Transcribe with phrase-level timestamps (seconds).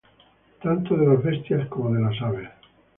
[0.63, 2.49] Tanto de las bestias como de las aves.